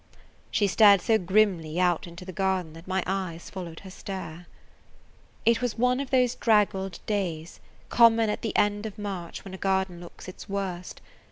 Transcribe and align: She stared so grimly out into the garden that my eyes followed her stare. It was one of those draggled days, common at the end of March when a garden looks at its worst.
She 0.49 0.65
stared 0.65 0.99
so 0.99 1.19
grimly 1.19 1.79
out 1.79 2.07
into 2.07 2.25
the 2.25 2.31
garden 2.33 2.73
that 2.73 2.87
my 2.87 3.03
eyes 3.05 3.51
followed 3.51 3.81
her 3.81 3.91
stare. 3.91 4.47
It 5.45 5.61
was 5.61 5.77
one 5.77 5.99
of 5.99 6.09
those 6.09 6.33
draggled 6.33 6.99
days, 7.05 7.59
common 7.89 8.27
at 8.27 8.41
the 8.41 8.57
end 8.57 8.87
of 8.87 8.97
March 8.97 9.45
when 9.45 9.53
a 9.53 9.59
garden 9.59 10.01
looks 10.01 10.27
at 10.27 10.33
its 10.33 10.49
worst. 10.49 11.01